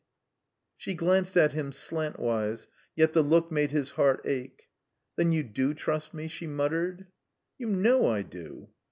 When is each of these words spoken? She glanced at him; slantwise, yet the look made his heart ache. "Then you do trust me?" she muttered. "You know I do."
She 0.77 0.95
glanced 0.95 1.37
at 1.37 1.53
him; 1.53 1.69
slantwise, 1.71 2.65
yet 2.95 3.13
the 3.13 3.21
look 3.21 3.51
made 3.51 3.69
his 3.69 3.91
heart 3.91 4.21
ache. 4.25 4.67
"Then 5.15 5.31
you 5.31 5.43
do 5.43 5.75
trust 5.75 6.11
me?" 6.11 6.27
she 6.27 6.47
muttered. 6.47 7.05
"You 7.59 7.67
know 7.67 8.07
I 8.07 8.23
do." 8.23 8.69